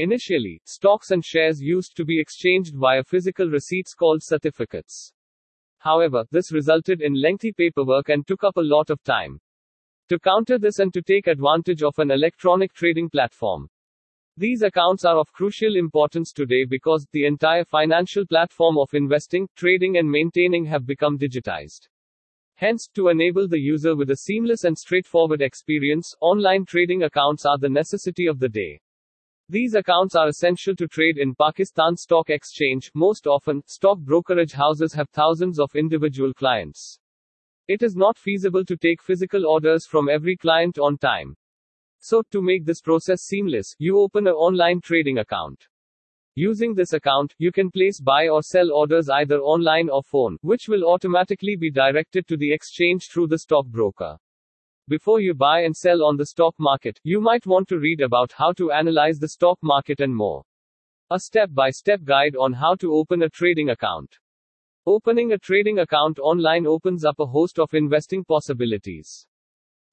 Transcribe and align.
Initially, 0.00 0.62
stocks 0.64 1.10
and 1.10 1.22
shares 1.22 1.60
used 1.60 1.94
to 1.94 2.06
be 2.06 2.18
exchanged 2.18 2.74
via 2.74 3.04
physical 3.04 3.50
receipts 3.50 3.92
called 3.92 4.22
certificates. 4.22 5.12
However, 5.76 6.24
this 6.30 6.52
resulted 6.52 7.02
in 7.02 7.20
lengthy 7.20 7.52
paperwork 7.52 8.08
and 8.08 8.26
took 8.26 8.42
up 8.42 8.56
a 8.56 8.62
lot 8.62 8.88
of 8.88 9.02
time. 9.02 9.38
To 10.08 10.18
counter 10.18 10.58
this 10.58 10.78
and 10.78 10.90
to 10.94 11.02
take 11.02 11.26
advantage 11.26 11.82
of 11.82 11.98
an 11.98 12.10
electronic 12.10 12.72
trading 12.72 13.10
platform, 13.10 13.68
these 14.38 14.62
accounts 14.62 15.04
are 15.04 15.18
of 15.18 15.30
crucial 15.34 15.76
importance 15.76 16.32
today 16.32 16.64
because 16.66 17.06
the 17.12 17.26
entire 17.26 17.66
financial 17.66 18.24
platform 18.24 18.78
of 18.78 18.88
investing, 18.94 19.46
trading, 19.54 19.98
and 19.98 20.10
maintaining 20.10 20.64
have 20.64 20.86
become 20.86 21.18
digitized. 21.18 21.90
Hence, 22.54 22.88
to 22.94 23.08
enable 23.08 23.46
the 23.46 23.60
user 23.60 23.94
with 23.94 24.08
a 24.08 24.16
seamless 24.16 24.64
and 24.64 24.78
straightforward 24.78 25.42
experience, 25.42 26.14
online 26.22 26.64
trading 26.64 27.02
accounts 27.02 27.44
are 27.44 27.58
the 27.58 27.68
necessity 27.68 28.26
of 28.26 28.38
the 28.38 28.48
day. 28.48 28.80
These 29.50 29.74
accounts 29.74 30.14
are 30.14 30.28
essential 30.28 30.76
to 30.76 30.86
trade 30.86 31.18
in 31.18 31.34
Pakistan 31.34 31.96
Stock 31.96 32.30
Exchange. 32.30 32.92
Most 32.94 33.26
often, 33.26 33.64
stock 33.66 33.98
brokerage 33.98 34.52
houses 34.52 34.94
have 34.94 35.10
thousands 35.10 35.58
of 35.58 35.74
individual 35.74 36.32
clients. 36.32 37.00
It 37.66 37.82
is 37.82 37.96
not 37.96 38.16
feasible 38.16 38.64
to 38.64 38.76
take 38.76 39.02
physical 39.02 39.48
orders 39.48 39.88
from 39.88 40.08
every 40.08 40.36
client 40.36 40.78
on 40.78 40.98
time. 40.98 41.34
So, 41.98 42.22
to 42.30 42.40
make 42.40 42.64
this 42.64 42.80
process 42.80 43.22
seamless, 43.22 43.74
you 43.80 43.98
open 43.98 44.28
an 44.28 44.34
online 44.34 44.80
trading 44.82 45.18
account. 45.18 45.66
Using 46.36 46.72
this 46.72 46.92
account, 46.92 47.34
you 47.38 47.50
can 47.50 47.72
place 47.72 48.00
buy 48.00 48.28
or 48.28 48.44
sell 48.44 48.70
orders 48.70 49.08
either 49.08 49.40
online 49.40 49.88
or 49.90 50.04
phone, 50.04 50.38
which 50.42 50.68
will 50.68 50.84
automatically 50.84 51.56
be 51.56 51.72
directed 51.72 52.28
to 52.28 52.36
the 52.36 52.54
exchange 52.54 53.08
through 53.08 53.26
the 53.26 53.40
stockbroker. 53.40 54.16
Before 54.90 55.20
you 55.20 55.34
buy 55.34 55.60
and 55.60 55.76
sell 55.76 56.02
on 56.02 56.16
the 56.16 56.26
stock 56.26 56.56
market, 56.58 56.98
you 57.04 57.20
might 57.20 57.46
want 57.46 57.68
to 57.68 57.78
read 57.78 58.00
about 58.00 58.32
how 58.32 58.52
to 58.54 58.72
analyze 58.72 59.18
the 59.20 59.28
stock 59.28 59.56
market 59.62 60.00
and 60.00 60.12
more. 60.12 60.42
A 61.12 61.20
step 61.20 61.50
by 61.52 61.70
step 61.70 62.02
guide 62.02 62.34
on 62.34 62.52
how 62.52 62.74
to 62.74 62.92
open 62.92 63.22
a 63.22 63.28
trading 63.28 63.70
account. 63.70 64.12
Opening 64.86 65.30
a 65.30 65.38
trading 65.38 65.78
account 65.78 66.18
online 66.18 66.66
opens 66.66 67.04
up 67.04 67.20
a 67.20 67.24
host 67.24 67.60
of 67.60 67.72
investing 67.72 68.24
possibilities. 68.24 69.28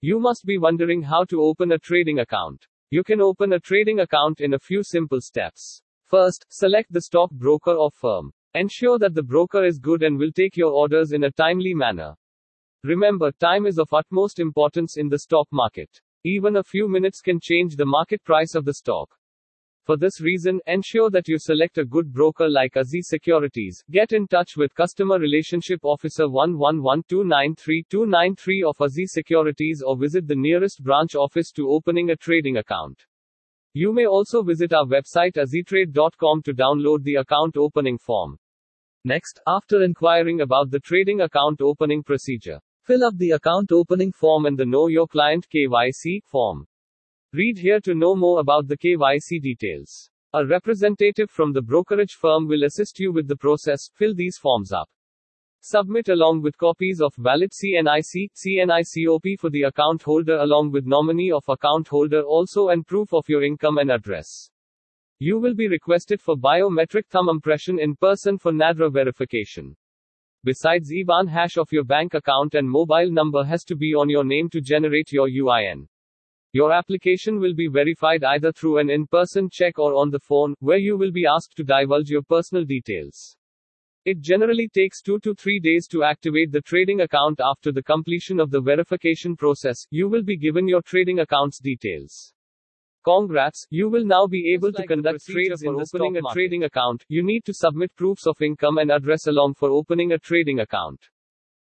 You 0.00 0.18
must 0.18 0.46
be 0.46 0.56
wondering 0.56 1.02
how 1.02 1.24
to 1.24 1.42
open 1.42 1.72
a 1.72 1.78
trading 1.78 2.20
account. 2.20 2.66
You 2.88 3.04
can 3.04 3.20
open 3.20 3.52
a 3.52 3.60
trading 3.60 4.00
account 4.00 4.40
in 4.40 4.54
a 4.54 4.58
few 4.58 4.82
simple 4.82 5.20
steps. 5.20 5.82
First, 6.04 6.46
select 6.48 6.90
the 6.90 7.02
stock 7.02 7.30
broker 7.32 7.74
or 7.74 7.90
firm. 7.90 8.32
Ensure 8.54 8.98
that 9.00 9.12
the 9.12 9.22
broker 9.22 9.62
is 9.62 9.78
good 9.78 10.02
and 10.02 10.18
will 10.18 10.32
take 10.32 10.56
your 10.56 10.72
orders 10.72 11.12
in 11.12 11.24
a 11.24 11.30
timely 11.32 11.74
manner. 11.74 12.16
Remember, 12.84 13.32
time 13.32 13.66
is 13.66 13.78
of 13.78 13.92
utmost 13.92 14.38
importance 14.38 14.96
in 14.96 15.08
the 15.08 15.18
stock 15.18 15.48
market. 15.50 16.00
Even 16.24 16.56
a 16.56 16.62
few 16.62 16.88
minutes 16.88 17.20
can 17.20 17.40
change 17.40 17.76
the 17.76 17.86
market 17.86 18.22
price 18.24 18.54
of 18.54 18.64
the 18.64 18.74
stock. 18.74 19.10
For 19.86 19.96
this 19.96 20.20
reason, 20.20 20.60
ensure 20.66 21.08
that 21.10 21.28
you 21.28 21.38
select 21.38 21.78
a 21.78 21.84
good 21.84 22.12
broker 22.12 22.48
like 22.48 22.74
Aziz 22.74 23.08
Securities. 23.08 23.84
Get 23.88 24.12
in 24.12 24.26
touch 24.26 24.56
with 24.56 24.74
Customer 24.74 25.20
Relationship 25.20 25.78
Officer 25.84 26.28
111293 26.28 28.64
of 28.64 28.74
Aziz 28.80 29.12
Securities 29.12 29.84
or 29.86 29.96
visit 29.96 30.26
the 30.26 30.34
nearest 30.34 30.82
branch 30.82 31.14
office 31.14 31.52
to 31.52 31.70
opening 31.70 32.10
a 32.10 32.16
trading 32.16 32.56
account. 32.56 33.00
You 33.74 33.92
may 33.92 34.06
also 34.06 34.42
visit 34.42 34.72
our 34.72 34.86
website 34.86 35.36
aziztrade.com 35.36 36.42
to 36.42 36.52
download 36.52 37.04
the 37.04 37.14
account 37.16 37.56
opening 37.56 37.98
form. 37.98 38.36
Next, 39.04 39.38
after 39.46 39.84
inquiring 39.84 40.40
about 40.40 40.72
the 40.72 40.80
trading 40.80 41.20
account 41.20 41.60
opening 41.60 42.02
procedure, 42.02 42.58
Fill 42.86 43.02
up 43.02 43.18
the 43.18 43.32
account 43.32 43.72
opening 43.72 44.12
form 44.12 44.46
and 44.46 44.56
the 44.56 44.64
Know 44.64 44.86
Your 44.86 45.08
Client 45.08 45.48
KYC 45.52 46.22
form. 46.22 46.68
Read 47.32 47.58
here 47.58 47.80
to 47.80 47.96
know 47.96 48.14
more 48.14 48.38
about 48.38 48.68
the 48.68 48.78
KYC 48.78 49.42
details. 49.42 50.08
A 50.34 50.46
representative 50.46 51.28
from 51.28 51.52
the 51.52 51.62
brokerage 51.62 52.12
firm 52.12 52.46
will 52.46 52.62
assist 52.62 53.00
you 53.00 53.10
with 53.12 53.26
the 53.26 53.34
process. 53.34 53.90
Fill 53.92 54.14
these 54.14 54.38
forms 54.38 54.70
up. 54.70 54.88
Submit 55.62 56.10
along 56.10 56.42
with 56.42 56.56
copies 56.58 57.00
of 57.00 57.12
valid 57.16 57.50
CNIC, 57.50 58.30
CNICOP 58.36 59.40
for 59.40 59.50
the 59.50 59.62
account 59.62 60.02
holder 60.02 60.36
along 60.36 60.70
with 60.70 60.86
nominee 60.86 61.32
of 61.32 61.42
account 61.48 61.88
holder 61.88 62.22
also 62.22 62.68
and 62.68 62.86
proof 62.86 63.12
of 63.12 63.28
your 63.28 63.42
income 63.42 63.78
and 63.78 63.90
address. 63.90 64.48
You 65.18 65.40
will 65.40 65.56
be 65.56 65.66
requested 65.66 66.20
for 66.20 66.36
biometric 66.36 67.06
thumb 67.08 67.28
impression 67.30 67.80
in 67.80 67.96
person 67.96 68.38
for 68.38 68.52
NADRA 68.52 68.92
verification. 68.92 69.74
Besides 70.44 70.92
IBAN 70.92 71.28
hash 71.28 71.56
of 71.56 71.72
your 71.72 71.84
bank 71.84 72.14
account 72.14 72.54
and 72.54 72.68
mobile 72.68 73.10
number 73.10 73.44
has 73.44 73.64
to 73.64 73.76
be 73.76 73.94
on 73.94 74.08
your 74.08 74.24
name 74.24 74.48
to 74.50 74.60
generate 74.60 75.12
your 75.12 75.28
UIN. 75.28 75.88
Your 76.52 76.72
application 76.72 77.38
will 77.38 77.54
be 77.54 77.68
verified 77.68 78.24
either 78.24 78.52
through 78.52 78.78
an 78.78 78.88
in-person 78.88 79.48
check 79.50 79.78
or 79.78 79.94
on 79.94 80.10
the 80.10 80.20
phone, 80.20 80.54
where 80.60 80.78
you 80.78 80.96
will 80.96 81.12
be 81.12 81.26
asked 81.26 81.56
to 81.56 81.64
divulge 81.64 82.08
your 82.08 82.22
personal 82.22 82.64
details. 82.64 83.36
It 84.04 84.20
generally 84.20 84.68
takes 84.68 85.02
2 85.02 85.18
to 85.18 85.34
3 85.34 85.58
days 85.58 85.88
to 85.88 86.04
activate 86.04 86.52
the 86.52 86.60
trading 86.60 87.00
account 87.00 87.40
after 87.42 87.72
the 87.72 87.82
completion 87.82 88.38
of 88.38 88.52
the 88.52 88.60
verification 88.60 89.34
process. 89.34 89.84
You 89.90 90.08
will 90.08 90.22
be 90.22 90.36
given 90.36 90.68
your 90.68 90.82
trading 90.82 91.18
account's 91.18 91.58
details. 91.58 92.32
Congrats, 93.06 93.68
you 93.70 93.88
will 93.88 94.04
now 94.04 94.26
be 94.26 94.52
able 94.52 94.72
to 94.72 94.84
conduct 94.84 95.24
trades 95.26 95.62
in 95.62 95.76
opening 95.76 96.16
a 96.16 96.22
trading 96.32 96.64
account. 96.64 97.04
You 97.08 97.22
need 97.22 97.44
to 97.44 97.54
submit 97.54 97.94
proofs 97.94 98.26
of 98.26 98.42
income 98.42 98.78
and 98.78 98.90
address 98.90 99.28
along 99.28 99.54
for 99.54 99.70
opening 99.70 100.10
a 100.10 100.18
trading 100.18 100.58
account. 100.58 101.08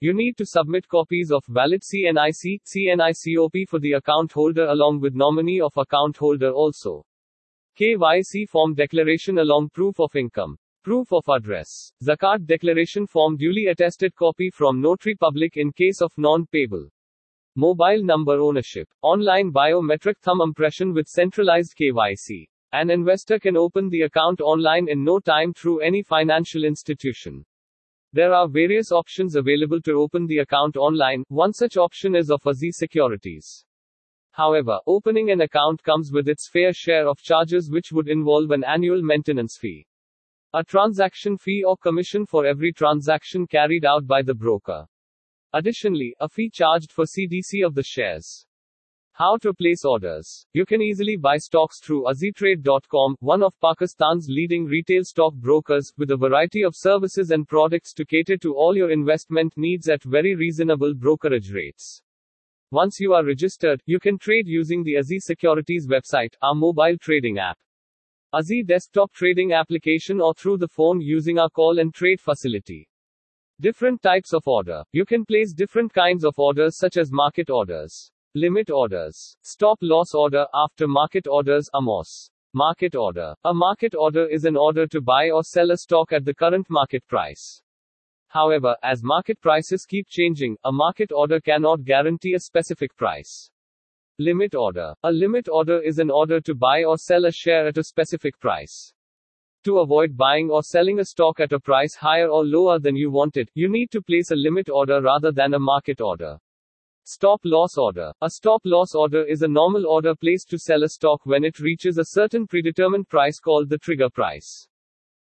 You 0.00 0.12
need 0.12 0.36
to 0.38 0.44
submit 0.44 0.88
copies 0.88 1.30
of 1.30 1.44
valid 1.46 1.82
CNIC, 1.82 2.62
CNICOP 2.66 3.68
for 3.68 3.78
the 3.78 3.92
account 3.92 4.32
holder 4.32 4.64
along 4.64 4.98
with 4.98 5.14
nominee 5.14 5.60
of 5.60 5.76
account 5.76 6.16
holder 6.16 6.50
also. 6.50 7.06
KYC 7.78 8.48
form 8.48 8.74
declaration 8.74 9.38
along 9.38 9.68
proof 9.68 10.00
of 10.00 10.16
income. 10.16 10.58
Proof 10.82 11.12
of 11.12 11.28
address. 11.28 11.92
Zakat 12.02 12.44
declaration 12.44 13.06
form 13.06 13.36
duly 13.36 13.66
attested 13.66 14.16
copy 14.16 14.50
from 14.50 14.80
notary 14.80 15.14
public 15.14 15.56
in 15.56 15.70
case 15.70 16.02
of 16.02 16.10
non-payable. 16.16 16.88
Mobile 17.56 18.04
number 18.04 18.34
ownership. 18.34 18.88
Online 19.02 19.50
biometric 19.50 20.16
thumb 20.22 20.40
impression 20.40 20.94
with 20.94 21.08
centralized 21.08 21.74
KYC. 21.76 22.46
An 22.70 22.90
investor 22.90 23.40
can 23.40 23.56
open 23.56 23.88
the 23.88 24.02
account 24.02 24.40
online 24.40 24.88
in 24.88 25.02
no 25.02 25.18
time 25.18 25.52
through 25.52 25.80
any 25.80 26.04
financial 26.04 26.62
institution. 26.62 27.44
There 28.12 28.32
are 28.32 28.46
various 28.46 28.92
options 28.92 29.34
available 29.34 29.80
to 29.82 30.00
open 30.00 30.28
the 30.28 30.38
account 30.38 30.76
online. 30.76 31.24
One 31.26 31.52
such 31.52 31.76
option 31.76 32.14
is 32.14 32.30
of 32.30 32.46
Aziz 32.46 32.76
Securities. 32.78 33.64
However, 34.30 34.78
opening 34.86 35.32
an 35.32 35.40
account 35.40 35.82
comes 35.82 36.12
with 36.12 36.28
its 36.28 36.48
fair 36.48 36.72
share 36.72 37.08
of 37.08 37.18
charges 37.18 37.68
which 37.68 37.90
would 37.90 38.08
involve 38.08 38.52
an 38.52 38.62
annual 38.62 39.02
maintenance 39.02 39.58
fee. 39.60 39.88
A 40.54 40.62
transaction 40.62 41.36
fee 41.36 41.64
or 41.66 41.76
commission 41.76 42.26
for 42.26 42.46
every 42.46 42.72
transaction 42.72 43.48
carried 43.48 43.84
out 43.84 44.06
by 44.06 44.22
the 44.22 44.34
broker. 44.34 44.86
Additionally, 45.52 46.14
a 46.20 46.28
fee 46.28 46.48
charged 46.48 46.92
for 46.92 47.04
CDC 47.04 47.66
of 47.66 47.74
the 47.74 47.82
shares. 47.82 48.46
How 49.12 49.36
to 49.38 49.52
place 49.52 49.84
orders. 49.84 50.46
You 50.52 50.64
can 50.64 50.80
easily 50.80 51.16
buy 51.16 51.36
stocks 51.38 51.80
through 51.80 52.04
aziztrade.com, 52.04 53.16
one 53.20 53.42
of 53.42 53.58
Pakistan's 53.60 54.28
leading 54.30 54.64
retail 54.64 55.02
stock 55.04 55.34
brokers, 55.34 55.92
with 55.98 56.10
a 56.12 56.16
variety 56.16 56.62
of 56.62 56.76
services 56.76 57.30
and 57.30 57.46
products 57.46 57.92
to 57.94 58.06
cater 58.06 58.36
to 58.38 58.54
all 58.54 58.76
your 58.76 58.90
investment 58.90 59.52
needs 59.56 59.88
at 59.88 60.02
very 60.04 60.34
reasonable 60.34 60.94
brokerage 60.94 61.50
rates. 61.50 62.00
Once 62.70 63.00
you 63.00 63.12
are 63.12 63.24
registered, 63.24 63.82
you 63.84 63.98
can 63.98 64.16
trade 64.16 64.46
using 64.46 64.84
the 64.84 64.94
Aziz 64.94 65.24
Securities 65.26 65.88
website, 65.88 66.32
our 66.40 66.54
mobile 66.54 66.96
trading 66.98 67.38
app. 67.38 67.58
Aziz 68.32 68.64
desktop 68.64 69.12
trading 69.12 69.52
application 69.52 70.20
or 70.20 70.32
through 70.32 70.58
the 70.58 70.68
phone 70.68 71.00
using 71.00 71.40
our 71.40 71.50
call 71.50 71.80
and 71.80 71.92
trade 71.92 72.20
facility. 72.20 72.88
Different 73.60 74.00
types 74.00 74.32
of 74.32 74.48
order. 74.48 74.82
You 74.92 75.04
can 75.04 75.26
place 75.26 75.52
different 75.52 75.92
kinds 75.92 76.24
of 76.24 76.32
orders 76.38 76.78
such 76.78 76.96
as 76.96 77.12
market 77.12 77.50
orders, 77.50 78.10
limit 78.34 78.70
orders, 78.70 79.36
stop 79.42 79.76
loss 79.82 80.14
order, 80.14 80.46
after 80.54 80.88
market 80.88 81.26
orders, 81.26 81.68
AMOS. 81.74 82.30
Market 82.54 82.96
order. 82.96 83.34
A 83.44 83.52
market 83.52 83.94
order 83.94 84.26
is 84.26 84.46
an 84.46 84.56
order 84.56 84.86
to 84.86 85.02
buy 85.02 85.28
or 85.28 85.42
sell 85.42 85.72
a 85.72 85.76
stock 85.76 86.10
at 86.10 86.24
the 86.24 86.32
current 86.32 86.68
market 86.70 87.06
price. 87.06 87.60
However, 88.28 88.76
as 88.82 89.02
market 89.02 89.38
prices 89.42 89.84
keep 89.84 90.08
changing, 90.08 90.56
a 90.64 90.72
market 90.72 91.12
order 91.12 91.38
cannot 91.38 91.84
guarantee 91.84 92.32
a 92.32 92.40
specific 92.40 92.96
price. 92.96 93.50
Limit 94.18 94.54
order. 94.54 94.94
A 95.02 95.12
limit 95.12 95.50
order 95.50 95.82
is 95.82 95.98
an 95.98 96.10
order 96.10 96.40
to 96.40 96.54
buy 96.54 96.84
or 96.84 96.96
sell 96.96 97.26
a 97.26 97.30
share 97.30 97.66
at 97.66 97.76
a 97.76 97.84
specific 97.84 98.40
price. 98.40 98.94
To 99.64 99.80
avoid 99.80 100.16
buying 100.16 100.50
or 100.50 100.62
selling 100.62 101.00
a 101.00 101.04
stock 101.04 101.38
at 101.38 101.52
a 101.52 101.60
price 101.60 101.94
higher 101.94 102.28
or 102.28 102.44
lower 102.46 102.78
than 102.78 102.96
you 102.96 103.10
want 103.10 103.36
it, 103.36 103.50
you 103.52 103.68
need 103.68 103.90
to 103.90 104.00
place 104.00 104.30
a 104.30 104.34
limit 104.34 104.70
order 104.70 105.02
rather 105.02 105.32
than 105.32 105.52
a 105.52 105.58
market 105.58 106.00
order. 106.00 106.38
Stop 107.04 107.40
loss 107.44 107.76
order. 107.76 108.10
A 108.22 108.30
stop 108.30 108.62
loss 108.64 108.94
order 108.94 109.22
is 109.22 109.42
a 109.42 109.48
normal 109.48 109.86
order 109.86 110.14
placed 110.14 110.48
to 110.50 110.58
sell 110.58 110.82
a 110.82 110.88
stock 110.88 111.26
when 111.26 111.44
it 111.44 111.58
reaches 111.58 111.98
a 111.98 112.06
certain 112.06 112.46
predetermined 112.46 113.08
price 113.10 113.38
called 113.38 113.68
the 113.68 113.76
trigger 113.76 114.08
price. 114.08 114.66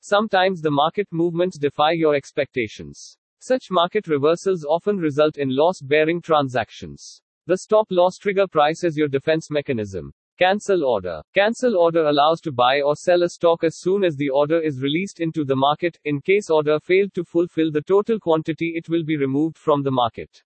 Sometimes 0.00 0.60
the 0.60 0.72
market 0.72 1.06
movements 1.12 1.56
defy 1.56 1.92
your 1.92 2.16
expectations. 2.16 3.16
Such 3.38 3.70
market 3.70 4.08
reversals 4.08 4.64
often 4.64 4.96
result 4.96 5.36
in 5.38 5.54
loss 5.54 5.80
bearing 5.80 6.20
transactions. 6.20 7.22
The 7.46 7.58
stop 7.58 7.86
loss 7.90 8.16
trigger 8.16 8.48
price 8.48 8.82
is 8.82 8.96
your 8.96 9.08
defense 9.08 9.50
mechanism. 9.52 10.12
Cancel 10.38 10.84
order. 10.84 11.22
Cancel 11.34 11.78
order 11.78 12.08
allows 12.08 12.42
to 12.42 12.52
buy 12.52 12.82
or 12.82 12.94
sell 12.94 13.22
a 13.22 13.28
stock 13.30 13.64
as 13.64 13.78
soon 13.78 14.04
as 14.04 14.16
the 14.16 14.28
order 14.28 14.60
is 14.60 14.82
released 14.82 15.18
into 15.18 15.46
the 15.46 15.56
market. 15.56 15.98
In 16.04 16.20
case 16.20 16.50
order 16.50 16.78
failed 16.78 17.14
to 17.14 17.24
fulfill 17.24 17.70
the 17.70 17.80
total 17.80 18.20
quantity, 18.20 18.74
it 18.76 18.90
will 18.90 19.02
be 19.02 19.16
removed 19.16 19.56
from 19.56 19.82
the 19.82 19.90
market. 19.90 20.42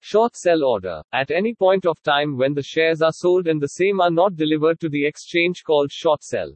Short 0.00 0.34
sell 0.34 0.64
order. 0.64 1.02
At 1.12 1.30
any 1.30 1.54
point 1.54 1.84
of 1.84 2.02
time 2.02 2.38
when 2.38 2.54
the 2.54 2.62
shares 2.62 3.02
are 3.02 3.12
sold 3.12 3.48
and 3.48 3.60
the 3.60 3.68
same 3.68 4.00
are 4.00 4.10
not 4.10 4.34
delivered 4.34 4.80
to 4.80 4.88
the 4.88 5.06
exchange 5.06 5.62
called 5.62 5.92
short 5.92 6.22
sell. 6.22 6.54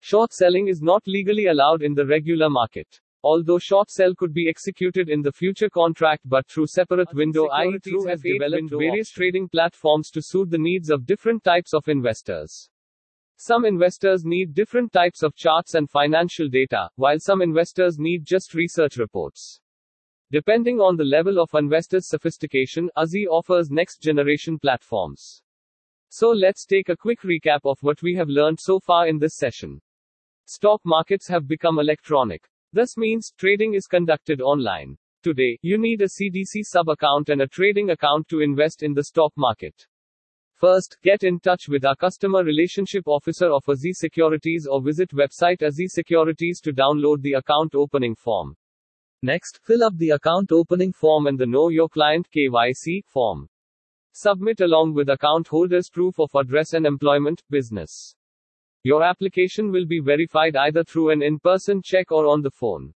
Short 0.00 0.32
selling 0.32 0.68
is 0.68 0.80
not 0.80 1.02
legally 1.06 1.48
allowed 1.48 1.82
in 1.82 1.92
the 1.92 2.06
regular 2.06 2.48
market. 2.48 3.00
Although 3.30 3.58
short 3.58 3.90
sell 3.90 4.14
could 4.14 4.32
be 4.32 4.48
executed 4.48 5.10
in 5.10 5.20
the 5.20 5.30
future 5.30 5.68
contract 5.68 6.22
but 6.24 6.48
through 6.48 6.68
separate 6.68 7.12
window 7.12 7.48
i.e. 7.48 7.78
through 7.80 8.06
have 8.06 8.22
developed 8.22 8.70
various 8.70 9.10
trading 9.10 9.50
platforms 9.50 10.08
to 10.12 10.22
suit 10.22 10.48
the 10.48 10.56
needs 10.56 10.88
of 10.88 11.04
different 11.04 11.44
types 11.44 11.74
of 11.74 11.86
investors. 11.88 12.70
Some 13.36 13.66
investors 13.66 14.24
need 14.24 14.54
different 14.54 14.94
types 14.94 15.22
of 15.22 15.36
charts 15.36 15.74
and 15.74 15.90
financial 15.90 16.48
data, 16.48 16.88
while 16.96 17.18
some 17.18 17.42
investors 17.42 17.98
need 17.98 18.24
just 18.24 18.54
research 18.54 18.96
reports. 18.96 19.60
Depending 20.32 20.80
on 20.80 20.96
the 20.96 21.04
level 21.04 21.38
of 21.38 21.50
investors' 21.52 22.08
sophistication, 22.08 22.88
AZI 22.96 23.26
offers 23.26 23.68
next 23.68 24.00
generation 24.00 24.58
platforms. 24.58 25.42
So 26.08 26.30
let's 26.30 26.64
take 26.64 26.88
a 26.88 26.96
quick 26.96 27.20
recap 27.20 27.60
of 27.64 27.76
what 27.82 28.00
we 28.00 28.14
have 28.14 28.30
learned 28.30 28.58
so 28.58 28.80
far 28.80 29.06
in 29.06 29.18
this 29.18 29.36
session. 29.36 29.82
Stock 30.46 30.80
markets 30.82 31.28
have 31.28 31.46
become 31.46 31.78
electronic. 31.78 32.48
This 32.74 32.98
means 32.98 33.32
trading 33.38 33.72
is 33.72 33.86
conducted 33.86 34.42
online. 34.42 34.98
Today, 35.22 35.58
you 35.62 35.78
need 35.78 36.02
a 36.02 36.04
CDC 36.04 36.64
sub 36.64 36.90
account 36.90 37.30
and 37.30 37.40
a 37.40 37.46
trading 37.46 37.88
account 37.90 38.28
to 38.28 38.40
invest 38.40 38.82
in 38.82 38.92
the 38.92 39.04
stock 39.04 39.32
market. 39.38 39.86
First, 40.52 40.98
get 41.02 41.22
in 41.22 41.40
touch 41.40 41.68
with 41.68 41.86
our 41.86 41.96
customer 41.96 42.44
relationship 42.44 43.04
officer 43.06 43.50
of 43.50 43.66
Aziz 43.66 43.98
Securities 43.98 44.66
or 44.70 44.82
visit 44.82 45.12
website 45.12 45.62
Aziz 45.62 45.94
Securities 45.94 46.60
to 46.60 46.74
download 46.74 47.22
the 47.22 47.34
account 47.34 47.74
opening 47.74 48.14
form. 48.14 48.54
Next, 49.22 49.60
fill 49.64 49.82
up 49.82 49.96
the 49.96 50.10
account 50.10 50.52
opening 50.52 50.92
form 50.92 51.26
and 51.26 51.38
the 51.38 51.46
Know 51.46 51.70
Your 51.70 51.88
Client 51.88 52.28
KYC 52.36 53.02
form. 53.06 53.48
Submit 54.12 54.60
along 54.60 54.92
with 54.92 55.08
account 55.08 55.48
holder's 55.48 55.88
proof 55.88 56.20
of 56.20 56.34
address 56.34 56.74
and 56.74 56.84
employment, 56.84 57.42
business. 57.48 58.14
Your 58.84 59.02
application 59.02 59.70
will 59.70 59.86
be 59.86 60.00
verified 60.00 60.56
either 60.56 60.84
through 60.84 61.10
an 61.10 61.22
in 61.22 61.38
person 61.38 61.82
check 61.84 62.12
or 62.12 62.26
on 62.26 62.42
the 62.42 62.50
phone. 62.50 62.94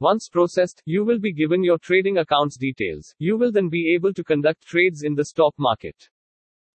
Once 0.00 0.28
processed, 0.28 0.80
you 0.84 1.04
will 1.04 1.18
be 1.18 1.32
given 1.32 1.64
your 1.64 1.78
trading 1.78 2.18
account's 2.18 2.56
details. 2.56 3.14
You 3.18 3.36
will 3.36 3.50
then 3.50 3.68
be 3.68 3.94
able 3.96 4.14
to 4.14 4.22
conduct 4.22 4.62
trades 4.62 5.02
in 5.02 5.14
the 5.14 5.24
stock 5.24 5.54
market. 5.58 5.96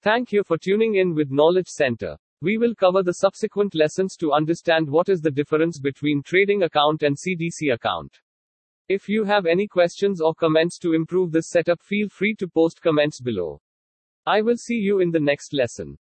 Thank 0.01 0.31
you 0.31 0.43
for 0.43 0.57
tuning 0.57 0.95
in 0.95 1.13
with 1.13 1.29
Knowledge 1.29 1.67
Center. 1.67 2.17
We 2.41 2.57
will 2.57 2.73
cover 2.73 3.03
the 3.03 3.13
subsequent 3.13 3.75
lessons 3.75 4.15
to 4.15 4.33
understand 4.33 4.89
what 4.89 5.09
is 5.09 5.21
the 5.21 5.29
difference 5.29 5.79
between 5.79 6.23
trading 6.23 6.63
account 6.63 7.03
and 7.03 7.15
CDC 7.15 7.71
account. 7.71 8.19
If 8.89 9.07
you 9.07 9.23
have 9.25 9.45
any 9.45 9.67
questions 9.67 10.19
or 10.19 10.33
comments 10.33 10.79
to 10.79 10.93
improve 10.93 11.31
this 11.31 11.51
setup, 11.51 11.83
feel 11.83 12.09
free 12.09 12.33
to 12.39 12.47
post 12.47 12.81
comments 12.81 13.21
below. 13.21 13.61
I 14.25 14.41
will 14.41 14.57
see 14.57 14.77
you 14.77 14.99
in 14.99 15.11
the 15.11 15.19
next 15.19 15.53
lesson. 15.53 15.99